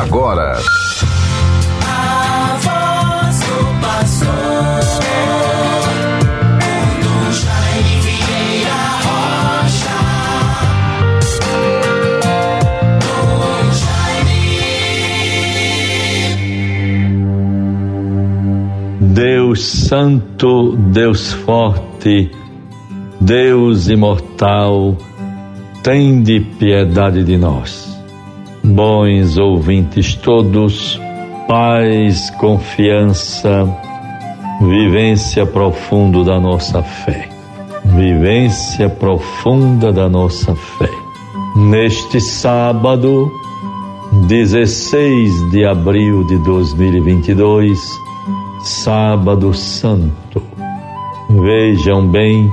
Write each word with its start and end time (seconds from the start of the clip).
agora. 0.00 0.58
A 1.86 2.58
voz 2.60 3.40
do 3.40 3.80
pastor. 3.80 4.74
Deus 19.14 19.62
Santo, 19.62 20.76
Deus 20.76 21.32
Forte, 21.32 22.32
Deus 23.20 23.88
Imortal, 23.88 24.96
tende 25.84 26.40
piedade 26.40 27.22
de 27.22 27.36
nós. 27.38 27.93
Bons 28.64 29.36
ouvintes 29.36 30.14
todos, 30.14 30.98
paz, 31.46 32.30
confiança, 32.30 33.68
vivência 34.62 35.44
profunda 35.44 36.24
da 36.24 36.40
nossa 36.40 36.82
fé. 36.82 37.28
Vivência 37.84 38.88
profunda 38.88 39.92
da 39.92 40.08
nossa 40.08 40.54
fé. 40.54 40.88
Neste 41.56 42.18
sábado, 42.22 43.30
16 44.26 45.50
de 45.50 45.66
abril 45.66 46.26
de 46.26 46.38
2022, 46.38 47.78
Sábado 48.62 49.52
Santo. 49.52 50.42
Vejam 51.28 52.08
bem 52.08 52.50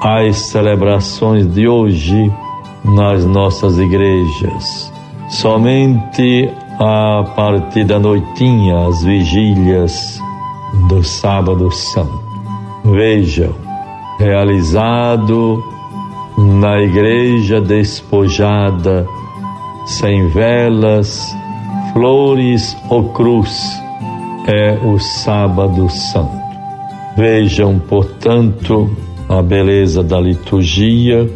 as 0.00 0.36
celebrações 0.38 1.46
de 1.46 1.68
hoje 1.68 2.32
nas 2.82 3.26
nossas 3.26 3.78
igrejas. 3.78 4.91
Somente 5.32 6.52
a 6.78 7.24
partir 7.34 7.84
da 7.84 7.98
noitinha, 7.98 8.86
as 8.86 9.02
vigílias 9.02 10.20
do 10.90 11.02
Sábado 11.02 11.72
Santo. 11.72 12.22
Vejam, 12.84 13.54
realizado 14.18 15.64
na 16.36 16.82
igreja 16.82 17.62
despojada, 17.62 19.06
sem 19.86 20.28
velas, 20.28 21.34
flores 21.94 22.76
ou 22.90 23.08
cruz, 23.14 23.82
é 24.46 24.78
o 24.86 24.98
Sábado 24.98 25.88
Santo. 25.88 26.42
Vejam, 27.16 27.78
portanto, 27.78 28.94
a 29.30 29.40
beleza 29.40 30.02
da 30.02 30.20
liturgia 30.20 31.26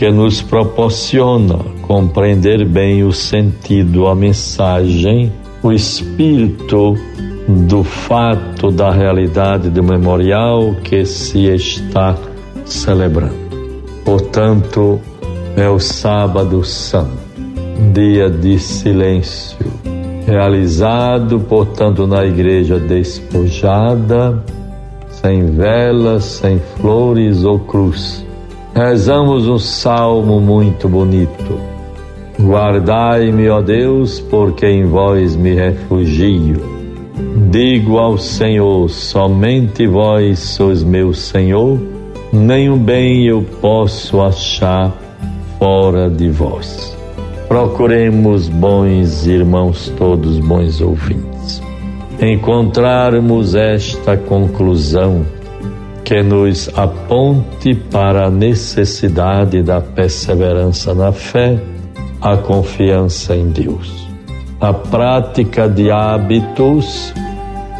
que 0.00 0.10
nos 0.10 0.40
proporciona 0.40 1.58
compreender 1.82 2.64
bem 2.64 3.04
o 3.04 3.12
sentido, 3.12 4.06
a 4.06 4.14
mensagem, 4.14 5.30
o 5.62 5.70
espírito 5.70 6.94
do 7.46 7.84
fato 7.84 8.70
da 8.70 8.90
realidade 8.90 9.68
do 9.68 9.82
memorial 9.82 10.74
que 10.82 11.04
se 11.04 11.44
está 11.48 12.16
celebrando. 12.64 13.34
Portanto, 14.02 14.98
é 15.54 15.68
o 15.68 15.78
Sábado 15.78 16.64
Santo, 16.64 17.20
dia 17.92 18.30
de 18.30 18.58
silêncio, 18.58 19.58
realizado, 20.26 21.40
portanto, 21.40 22.06
na 22.06 22.24
igreja 22.24 22.78
despojada, 22.78 24.42
sem 25.10 25.44
velas, 25.44 26.24
sem 26.24 26.58
flores 26.78 27.44
ou 27.44 27.58
cruz 27.58 28.29
rezamos 28.74 29.48
um 29.48 29.58
salmo 29.58 30.40
muito 30.40 30.88
bonito. 30.88 31.60
Guardai-me, 32.40 33.48
ó 33.48 33.60
Deus, 33.60 34.20
porque 34.20 34.66
em 34.66 34.86
vós 34.86 35.36
me 35.36 35.54
refugio. 35.54 36.80
Digo 37.50 37.98
ao 37.98 38.16
Senhor, 38.16 38.88
somente 38.88 39.86
vós 39.86 40.38
sois 40.38 40.82
meu 40.82 41.12
Senhor, 41.12 41.78
nenhum 42.32 42.78
bem 42.78 43.26
eu 43.26 43.44
posso 43.60 44.20
achar 44.22 44.92
fora 45.58 46.08
de 46.08 46.30
vós. 46.30 46.96
Procuremos, 47.46 48.48
bons 48.48 49.26
irmãos, 49.26 49.92
todos 49.98 50.38
bons 50.38 50.80
ouvintes, 50.80 51.60
encontrarmos 52.22 53.54
esta 53.54 54.16
conclusão 54.16 55.26
que 56.10 56.24
nos 56.24 56.68
aponte 56.76 57.72
para 57.72 58.26
a 58.26 58.30
necessidade 58.30 59.62
da 59.62 59.80
perseverança 59.80 60.92
na 60.92 61.12
fé, 61.12 61.56
a 62.20 62.36
confiança 62.36 63.36
em 63.36 63.50
Deus. 63.50 64.08
A 64.60 64.72
prática 64.72 65.68
de 65.68 65.88
hábitos 65.88 67.14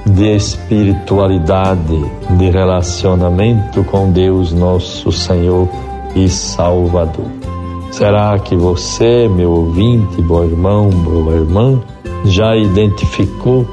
de 0.07 0.37
espiritualidade, 0.37 2.05
de 2.39 2.51
relacionamento 2.51 3.83
com 3.83 4.13
Deus, 4.13 4.53
nosso 4.53 5.11
Senhor 5.11 5.69
e 6.15 6.29
Salvador. 6.29 7.27
Será 7.91 8.39
que 8.39 8.55
você, 8.55 9.27
meu 9.27 9.51
ouvinte, 9.51 10.23
bom 10.23 10.45
irmão, 10.45 10.89
boa 10.89 11.35
irmã, 11.35 11.83
já 12.27 12.55
identificou 12.55 13.67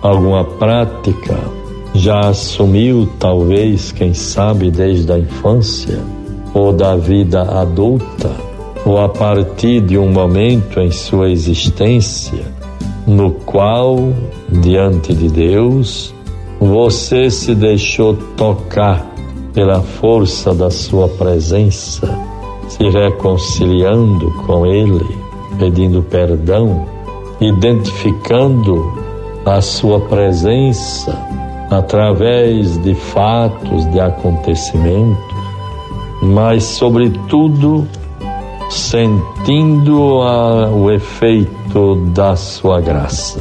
alguma 0.00 0.44
prática 0.44 1.65
já 1.96 2.20
assumiu, 2.20 3.08
talvez, 3.18 3.92
quem 3.92 4.12
sabe, 4.12 4.70
desde 4.70 5.10
a 5.12 5.18
infância 5.18 5.98
ou 6.52 6.72
da 6.72 6.96
vida 6.96 7.42
adulta, 7.42 8.30
ou 8.84 8.98
a 8.98 9.08
partir 9.08 9.80
de 9.80 9.98
um 9.98 10.10
momento 10.10 10.80
em 10.80 10.90
sua 10.90 11.30
existência 11.30 12.44
no 13.06 13.30
qual, 13.30 14.12
diante 14.48 15.14
de 15.14 15.28
Deus, 15.28 16.14
você 16.60 17.30
se 17.30 17.54
deixou 17.54 18.16
tocar 18.36 19.06
pela 19.52 19.80
força 19.80 20.54
da 20.54 20.70
sua 20.70 21.08
presença, 21.08 22.06
se 22.68 22.88
reconciliando 22.88 24.30
com 24.44 24.66
Ele, 24.66 25.06
pedindo 25.58 26.02
perdão, 26.02 26.86
identificando 27.40 28.92
a 29.44 29.60
sua 29.60 30.00
presença 30.00 31.16
através 31.70 32.78
de 32.82 32.94
fatos, 32.94 33.90
de 33.90 34.00
acontecimentos, 34.00 35.36
mas, 36.22 36.64
sobretudo, 36.64 37.86
sentindo 38.70 40.22
a, 40.22 40.68
o 40.70 40.90
efeito 40.90 41.96
da 42.14 42.36
sua 42.36 42.80
graça, 42.80 43.40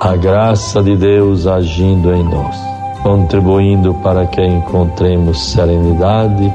a 0.00 0.16
graça 0.16 0.82
de 0.82 0.96
Deus 0.96 1.46
agindo 1.46 2.14
em 2.14 2.22
nós, 2.22 2.56
contribuindo 3.02 3.94
para 3.94 4.26
que 4.26 4.44
encontremos 4.44 5.52
serenidade, 5.52 6.52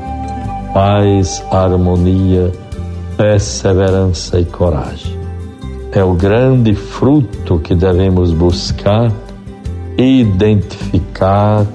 paz, 0.74 1.44
harmonia, 1.52 2.52
perseverança 3.18 4.40
e 4.40 4.46
coragem. 4.46 5.18
É 5.92 6.04
o 6.04 6.14
grande 6.14 6.76
fruto 6.76 7.60
que 7.60 7.74
devemos 7.74 8.32
buscar 8.32 9.12
identificar, 10.00 11.66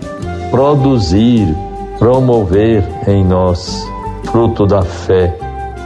produzir, 0.51 1.47
promover 1.99 2.83
em 3.07 3.23
nós, 3.23 3.87
fruto 4.31 4.67
da 4.67 4.83
fé, 4.83 5.37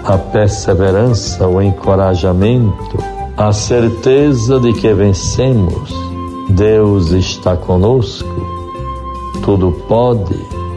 a 0.05 0.17
perseverança, 0.17 1.47
o 1.49 1.61
encorajamento, 1.61 2.99
a 3.37 3.53
certeza 3.53 4.61
de 4.61 4.73
que 4.73 4.95
vencemos. 4.95 5.93
Deus 6.51 7.11
está 7.11 7.57
conosco, 7.57 8.29
tudo 9.45 9.73
pode, 9.87 10.35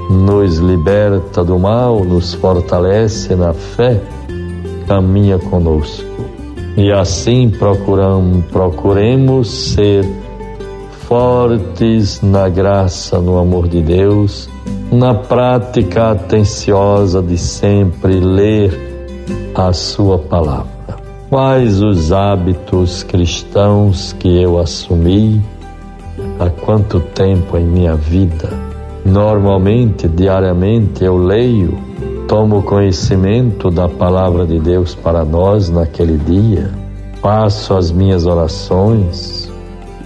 nos 0.10 0.58
liberta 0.58 1.44
do 1.44 1.58
mal, 1.58 2.04
nos 2.04 2.34
fortalece 2.34 3.36
na 3.36 3.54
fé, 3.54 4.02
caminha 4.88 5.38
conosco. 5.38 6.10
E 6.76 6.92
assim 6.92 7.52
procuremos 8.52 9.74
ser 9.74 10.21
fortes 11.12 12.22
na 12.22 12.48
graça, 12.48 13.20
no 13.20 13.38
amor 13.38 13.68
de 13.68 13.82
Deus, 13.82 14.50
na 14.90 15.14
prática 15.14 16.12
atenciosa 16.12 17.22
de 17.22 17.38
sempre 17.38 18.18
ler 18.18 18.72
a 19.54 19.74
Sua 19.74 20.18
palavra. 20.18 20.96
Quais 21.30 21.82
os 21.82 22.14
hábitos 22.14 23.04
cristãos 23.04 24.14
que 24.14 24.42
eu 24.42 24.58
assumi 24.58 25.42
há 26.40 26.50
quanto 26.50 27.02
tempo 27.02 27.58
em 27.58 27.66
minha 27.66 27.98
vida? 27.98 28.50
Normalmente, 29.04 30.08
diariamente, 30.08 31.04
eu 31.04 31.18
leio, 31.18 31.78
tomo 32.26 32.64
conhecimento 32.64 33.70
da 33.70 33.90
palavra 33.90 34.46
de 34.46 34.62
Deus 34.62 34.96
para 34.96 35.26
nós 35.26 35.70
naquele 35.70 36.16
dia, 36.18 36.72
faço 37.22 37.74
as 37.74 37.92
minhas 37.92 38.26
orações, 38.26 39.51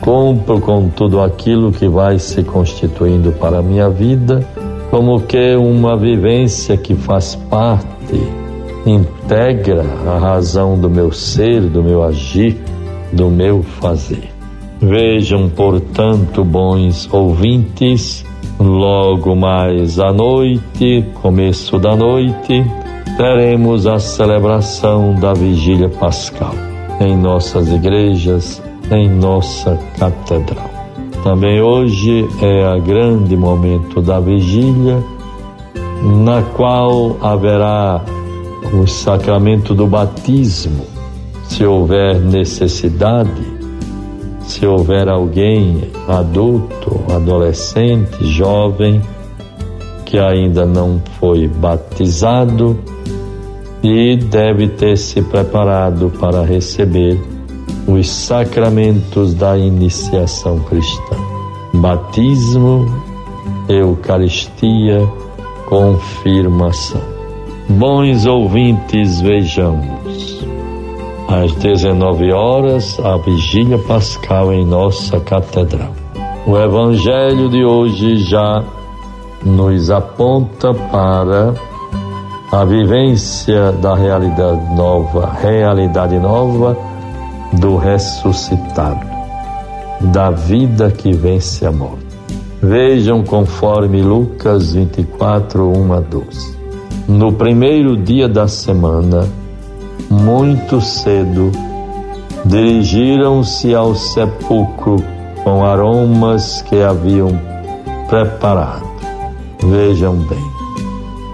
Cumpro 0.02 0.60
com 0.60 0.90
tudo 0.90 1.22
aquilo 1.22 1.72
que 1.72 1.88
vai 1.88 2.20
se 2.20 2.44
constituindo 2.44 3.32
para 3.32 3.60
a 3.60 3.62
minha 3.62 3.90
vida, 3.90 4.48
como 4.90 5.22
que 5.22 5.56
uma 5.56 5.98
vivência 5.98 6.78
que 6.78 6.96
faz 6.96 7.36
parte, 7.36 8.22
integra 8.86 9.84
a 10.08 10.20
razão 10.20 10.78
do 10.78 10.90
meu 10.90 11.12
ser, 11.12 11.62
do 11.62 11.84
meu 11.84 12.04
agir 12.04 12.58
do 13.16 13.30
meu 13.30 13.64
fazer. 13.64 14.30
Vejam, 14.82 15.50
portanto, 15.50 16.44
bons 16.44 17.12
ouvintes, 17.12 18.26
logo 18.60 19.36
mais 19.36 20.00
à 20.00 20.12
noite, 20.12 21.06
começo 21.22 21.80
da 21.80 21.96
noite, 21.96 22.64
teremos 23.18 23.88
a 23.88 24.00
celebração 24.00 25.16
da 25.16 25.34
Vigília 25.34 25.90
Pascal 25.90 26.54
em 27.00 27.16
nossas 27.16 27.70
igrejas, 27.72 28.62
em 28.92 29.10
nossa 29.10 29.78
catedral. 29.98 30.70
Também 31.24 31.60
hoje 31.62 32.28
é 32.42 32.66
a 32.66 32.78
grande 32.78 33.36
momento 33.36 34.02
da 34.02 34.20
vigília, 34.20 35.04
na 36.24 36.44
qual 36.44 37.18
haverá 37.22 38.04
o 38.74 38.86
sacramento 38.86 39.74
do 39.74 39.88
batismo, 39.88 40.86
se 41.44 41.66
houver 41.66 42.20
necessidade, 42.20 43.42
se 44.42 44.66
houver 44.68 45.10
alguém 45.10 45.90
adulto, 46.08 47.02
adolescente, 47.12 48.24
jovem, 48.26 49.02
que 50.06 50.20
ainda 50.20 50.66
não 50.66 51.02
foi 51.20 51.48
batizado 51.48 52.78
e 53.82 54.16
deve 54.16 54.68
ter 54.68 54.98
se 54.98 55.22
preparado 55.22 56.12
para 56.20 56.44
receber 56.44 57.20
os 57.88 58.10
sacramentos 58.10 59.34
da 59.34 59.58
iniciação 59.58 60.60
cristã: 60.60 61.16
batismo, 61.74 62.86
Eucaristia, 63.70 65.08
confirmação. 65.68 67.02
Bons 67.70 68.26
ouvintes, 68.26 69.22
vejamos. 69.22 70.44
Às 71.28 71.52
19 71.56 72.32
horas, 72.32 73.00
a 73.00 73.18
vigília 73.18 73.80
pascal 73.80 74.54
em 74.54 74.64
nossa 74.64 75.20
catedral. 75.20 75.92
O 76.46 76.56
evangelho 76.58 77.50
de 77.50 77.66
hoje 77.66 78.18
já 78.18 78.64
nos 79.44 79.90
aponta 79.90 80.72
para 80.74 81.56
a 82.52 82.64
vivência 82.64 83.72
da 83.72 83.96
realidade 83.96 84.76
nova, 84.76 85.32
realidade 85.42 86.20
nova 86.20 86.78
do 87.60 87.78
ressuscitado, 87.78 89.06
da 90.02 90.30
vida 90.32 90.92
que 90.92 91.12
vence 91.12 91.66
a 91.66 91.72
morte. 91.72 92.06
Vejam 92.62 93.24
conforme 93.24 94.02
Lucas 94.02 94.74
24, 94.74 95.72
1 95.72 95.94
a 95.94 96.00
12. 96.00 96.58
No 97.08 97.34
primeiro 97.34 97.96
dia 97.96 98.28
da 98.28 98.48
semana, 98.48 99.28
muito 100.10 100.82
cedo, 100.82 101.52
dirigiram-se 102.46 103.76
ao 103.76 103.96
sepulcro 103.96 104.98
com 105.44 105.64
aromas 105.64 106.62
que 106.64 106.82
haviam 106.82 107.40
preparado. 108.10 108.96
Vejam 109.64 110.16
bem, 110.16 110.52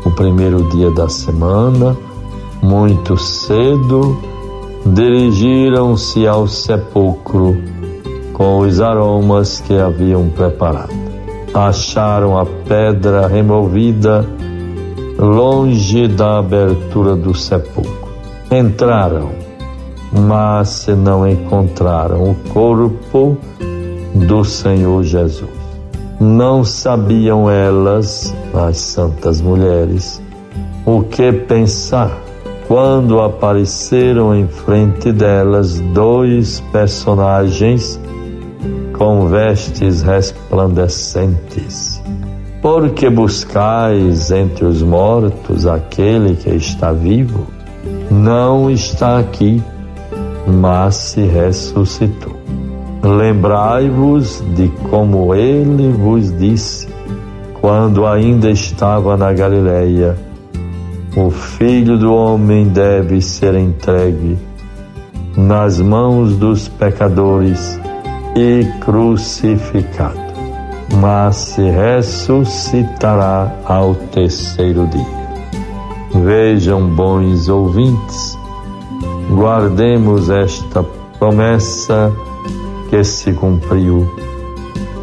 o 0.05 0.11
primeiro 0.11 0.69
dia 0.69 0.91
da 0.91 1.07
semana, 1.07 1.97
muito 2.61 3.17
cedo, 3.17 4.17
dirigiram-se 4.85 6.27
ao 6.27 6.47
sepulcro 6.47 7.57
com 8.33 8.59
os 8.59 8.81
aromas 8.81 9.61
que 9.61 9.77
haviam 9.77 10.29
preparado. 10.29 10.93
Acharam 11.53 12.37
a 12.37 12.45
pedra 12.45 13.27
removida 13.27 14.25
longe 15.17 16.07
da 16.07 16.39
abertura 16.39 17.15
do 17.15 17.35
sepulcro. 17.35 18.11
Entraram, 18.49 19.29
mas 20.11 20.87
não 20.87 21.27
encontraram 21.27 22.31
o 22.31 22.35
corpo 22.49 23.37
do 24.15 24.43
Senhor 24.43 25.03
Jesus. 25.03 25.49
Não 26.19 26.63
sabiam 26.63 27.49
elas, 27.49 28.33
as 28.53 28.77
santas 28.77 29.41
mulheres, 29.41 30.21
o 30.85 31.01
que 31.01 31.31
pensar 31.31 32.30
quando 32.71 33.19
apareceram 33.19 34.33
em 34.33 34.47
frente 34.47 35.11
delas 35.11 35.81
dois 35.93 36.61
personagens 36.71 37.99
com 38.97 39.27
vestes 39.27 40.01
resplandecentes. 40.01 42.01
Por 42.61 42.91
que 42.91 43.09
buscais 43.09 44.31
entre 44.31 44.63
os 44.63 44.81
mortos 44.81 45.67
aquele 45.67 46.37
que 46.37 46.51
está 46.51 46.93
vivo? 46.93 47.45
Não 48.09 48.71
está 48.71 49.19
aqui, 49.19 49.61
mas 50.47 50.95
se 50.95 51.23
ressuscitou. 51.23 52.37
Lembrai-vos 53.03 54.41
de 54.55 54.69
como 54.89 55.35
ele 55.35 55.91
vos 55.91 56.31
disse, 56.37 56.87
quando 57.59 58.07
ainda 58.07 58.49
estava 58.49 59.17
na 59.17 59.33
Galileia 59.33 60.30
o 61.15 61.29
Filho 61.29 61.97
do 61.97 62.13
Homem 62.13 62.67
deve 62.67 63.21
ser 63.21 63.55
entregue 63.55 64.37
nas 65.35 65.79
mãos 65.79 66.35
dos 66.37 66.67
pecadores 66.67 67.79
e 68.35 68.65
crucificado, 68.79 70.19
mas 70.99 71.35
se 71.35 71.69
ressuscitará 71.69 73.51
ao 73.65 73.93
terceiro 73.95 74.87
dia. 74.87 75.21
Vejam, 76.23 76.87
bons 76.95 77.49
ouvintes, 77.49 78.37
guardemos 79.29 80.29
esta 80.29 80.83
promessa 81.17 82.11
que 82.89 83.03
se 83.03 83.31
cumpriu 83.33 84.09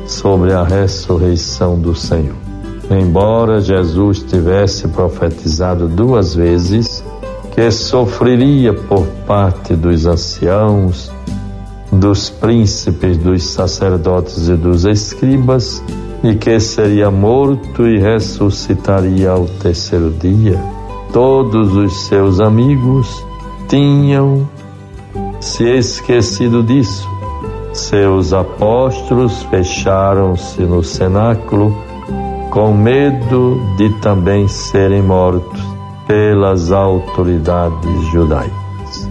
sobre 0.07 0.53
a 0.53 0.63
ressurreição 0.63 1.79
do 1.79 1.95
Senhor. 1.95 2.48
Embora 2.91 3.61
Jesus 3.61 4.23
tivesse 4.23 4.89
profetizado 4.89 5.87
duas 5.89 6.35
vezes 6.35 7.05
que 7.55 7.71
sofreria 7.71 8.73
por 8.73 9.07
parte 9.27 9.75
dos 9.75 10.07
anciãos, 10.07 11.11
dos 11.93 12.31
príncipes, 12.31 13.19
dos 13.19 13.45
sacerdotes 13.45 14.49
e 14.49 14.55
dos 14.55 14.85
escribas, 14.85 15.83
e 16.23 16.35
que 16.35 16.59
seria 16.59 17.11
morto 17.11 17.87
e 17.87 17.99
ressuscitaria 17.99 19.31
ao 19.31 19.45
terceiro 19.45 20.11
dia, 20.11 20.59
todos 21.13 21.75
os 21.75 22.07
seus 22.07 22.41
amigos 22.41 23.25
tinham 23.69 24.49
se 25.41 25.65
esquecido 25.65 26.63
disso. 26.63 27.09
Seus 27.73 28.33
apóstolos 28.33 29.43
fecharam-se 29.45 30.63
no 30.63 30.83
cenáculo 30.83 31.77
com 32.51 32.73
medo 32.73 33.61
de 33.77 33.91
também 34.01 34.49
serem 34.49 35.03
mortos 35.03 35.61
pelas 36.07 36.73
autoridades 36.73 38.03
judaicas. 38.13 39.09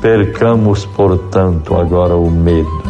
Percamos, 0.00 0.86
portanto, 0.86 1.76
agora 1.76 2.16
o 2.16 2.30
medo. 2.30 2.82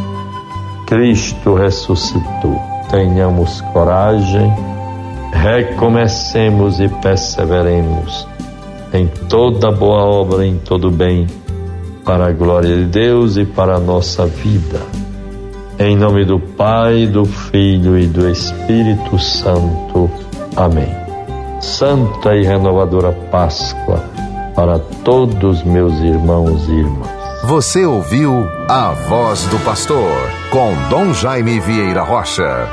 Cristo 0.87 1.55
ressuscitou. 1.55 2.57
Tenhamos 2.91 3.61
coragem, 3.73 4.53
recomecemos 5.33 6.81
e 6.81 6.89
perseveremos 6.89 8.27
em 8.93 9.07
toda 9.29 9.71
boa 9.71 10.03
obra, 10.05 10.47
em 10.47 10.57
todo 10.59 10.91
bem, 10.91 11.27
para 12.05 12.29
a 12.29 12.33
glória 12.33 12.75
de 12.75 12.87
Deus 12.87 13.37
e 13.37 13.45
para 13.45 13.77
a 13.77 13.81
nossa 13.81 14.25
vida 14.25 15.08
em 15.79 15.97
nome 15.97 16.25
do 16.25 16.41
Pai, 16.41 17.07
do 17.07 17.25
Filho 17.25 17.99
e 17.99 18.07
do 18.07 18.29
Espírito 18.29 19.19
Santo. 19.19 20.11
Amém. 20.57 20.89
Santa 21.61 22.35
e 22.35 22.45
renovadora 22.45 23.13
Páscoa 23.31 24.03
para 24.55 24.79
todos 25.05 25.63
meus 25.63 25.95
irmãos 26.01 26.69
e 26.69 26.73
irmãs. 26.73 27.19
Você 27.45 27.85
ouviu 27.87 28.49
a 28.69 28.91
voz 29.09 29.45
do 29.47 29.59
pastor 29.61 30.13
com 30.51 30.75
Dom 30.91 31.15
Jaime 31.15 31.61
Vieira 31.61 32.03
Rocha. 32.03 32.69